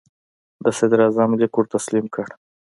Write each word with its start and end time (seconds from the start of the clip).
د 0.63 0.65
صدراعظم 0.77 1.29
لیک 1.39 1.53
ور 1.55 1.65
تسلیم 1.75 2.05
کړ. 2.15 2.27